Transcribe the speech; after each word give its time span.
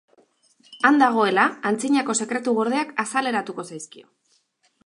Han 0.89 0.97
dagoela, 1.03 1.43
antzinako 1.71 2.17
sekretu 2.21 2.57
gordeak 2.61 2.97
azaleratuko 3.05 3.71
zaizkio. 3.73 4.11